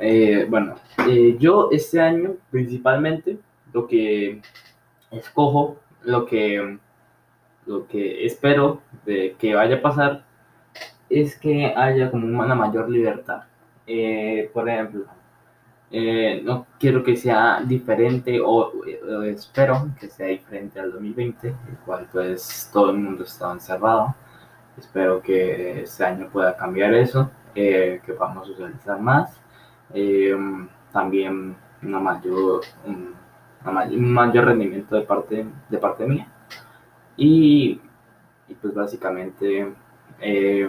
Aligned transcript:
Eh, 0.00 0.46
bueno, 0.48 0.76
eh, 1.08 1.36
yo 1.38 1.70
este 1.72 2.00
año 2.00 2.36
principalmente 2.50 3.38
lo 3.72 3.86
que 3.86 4.40
escojo, 5.10 5.76
lo 6.04 6.24
que, 6.26 6.78
lo 7.66 7.86
que 7.88 8.24
espero 8.24 8.80
de 9.04 9.34
que 9.38 9.54
vaya 9.54 9.76
a 9.76 9.82
pasar 9.82 10.24
es 11.10 11.36
que 11.38 11.74
haya 11.76 12.10
como 12.10 12.26
una 12.26 12.54
mayor 12.54 12.88
libertad. 12.88 13.42
Eh, 13.86 14.50
por 14.52 14.68
ejemplo, 14.68 15.06
no 16.44 16.66
quiero 16.78 17.02
que 17.02 17.16
sea 17.16 17.62
diferente 17.66 18.40
o, 18.40 18.72
o, 18.72 19.22
espero 19.22 19.88
que 19.98 20.08
sea 20.08 20.28
diferente 20.28 20.78
al 20.78 20.92
2020, 20.92 21.48
el 21.48 21.54
cual 21.84 22.06
pues 22.12 22.70
todo 22.72 22.90
el 22.90 22.98
mundo 22.98 23.24
estaba 23.24 23.54
encerrado. 23.54 24.14
Espero 24.78 25.20
que 25.20 25.82
este 25.82 26.04
año 26.04 26.28
pueda 26.30 26.56
cambiar 26.56 26.94
eso, 26.94 27.30
que 27.54 28.00
podamos 28.16 28.46
socializar 28.46 29.00
más. 29.00 29.40
Eh, 29.94 30.36
también 30.92 31.56
una 31.82 32.00
mayor, 32.00 32.60
mayor, 33.64 33.98
un 33.98 34.12
mayor 34.12 34.44
rendimiento 34.46 34.96
de 34.96 35.02
parte, 35.02 35.46
de 35.68 35.78
parte 35.78 36.06
mía. 36.06 36.26
Y, 37.16 37.80
y 38.48 38.54
pues 38.54 38.74
básicamente 38.74 39.72
eh, 40.20 40.68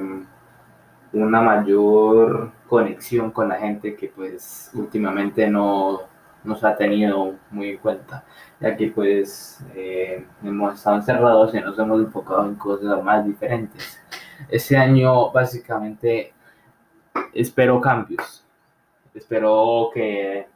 una 1.14 1.42
mayor 1.42 2.52
conexión 2.68 3.32
con 3.32 3.50
la 3.50 3.56
gente 3.56 3.96
que 3.96 4.10
pues 4.10 4.72
últimamente 4.74 5.50
no 5.50 6.02
nos 6.44 6.64
ha 6.64 6.76
tenido 6.76 7.36
muy 7.52 7.72
en 7.72 7.78
cuenta, 7.78 8.24
ya 8.60 8.76
que 8.76 8.88
pues 8.88 9.64
eh, 9.76 10.26
hemos 10.44 10.76
estado 10.76 10.98
encerrados 10.98 11.54
y 11.54 11.60
nos 11.60 11.78
hemos 11.78 12.00
enfocado 12.02 12.46
en 12.46 12.56
cosas 12.56 13.04
más 13.04 13.26
diferentes. 13.26 14.00
Este 14.48 14.78
año 14.78 15.32
básicamente 15.32 16.34
espero 17.34 17.82
cambios, 17.82 18.46
espero 19.20 19.90
que, 19.94 20.48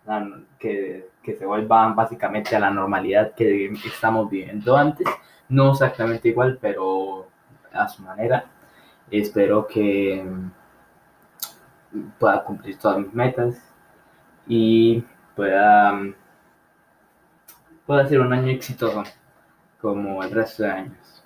que, 0.59 1.09
que 1.21 1.35
se 1.35 1.45
vuelvan 1.45 1.95
básicamente 1.95 2.55
a 2.55 2.59
la 2.59 2.69
normalidad 2.69 3.33
que 3.35 3.71
estamos 3.85 4.29
viviendo 4.29 4.75
antes, 4.75 5.07
no 5.49 5.71
exactamente 5.71 6.29
igual, 6.29 6.57
pero 6.59 7.27
a 7.71 7.87
su 7.87 8.01
manera. 8.03 8.45
Espero 9.11 9.67
que 9.67 10.25
pueda 12.19 12.43
cumplir 12.43 12.77
todas 12.77 12.99
mis 12.99 13.13
metas 13.13 13.61
y 14.47 15.03
pueda, 15.35 15.99
pueda 17.85 18.07
ser 18.07 18.19
un 18.21 18.33
año 18.33 18.51
exitoso 18.51 19.03
como 19.79 20.23
el 20.23 20.31
resto 20.31 20.63
de 20.63 20.71
años. 20.71 21.22